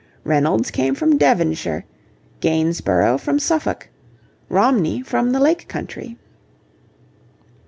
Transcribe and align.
Reynolds 0.23 0.71
came 0.71 0.95
from 0.95 1.19
Devonshire, 1.19 1.85
Gainsborough 2.39 3.19
from 3.19 3.37
Suffolk, 3.37 3.87
Romney 4.49 5.03
from 5.03 5.29
the 5.31 5.39
Lake 5.39 5.67
country. 5.67 6.17